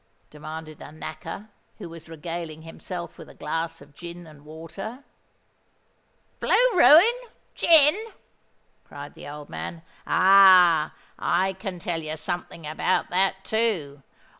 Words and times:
demanded 0.31 0.81
a 0.81 0.85
Knacker, 0.85 1.49
who 1.77 1.87
was 1.87 2.09
regaling 2.09 2.63
himself 2.63 3.19
with 3.19 3.29
a 3.29 3.35
glass 3.35 3.81
of 3.81 3.93
gin 3.93 4.25
and 4.25 4.43
water. 4.43 5.03
"Blue 6.39 6.49
ruin—gin!" 6.73 7.93
cried 8.83 9.13
the 9.13 9.27
old 9.27 9.47
man. 9.47 9.83
"Ah! 10.07 10.95
I 11.19 11.53
can 11.53 11.77
tell 11.77 12.01
you 12.01 12.17
something 12.17 12.65
about 12.65 13.11
that 13.11 13.45
too. 13.45 14.01